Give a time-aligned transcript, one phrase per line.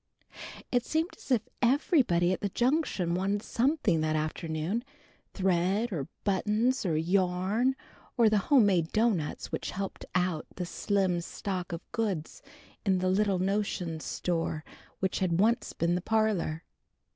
[0.71, 4.83] It seemed as if everybody at the Junction wanted something that afternoon;
[5.35, 7.75] thread or buttons or yarn,
[8.17, 12.41] or the home made doughnuts which helped out the slim stock of goods
[12.83, 14.63] in the little notion store
[15.01, 16.63] which had once been the parlor.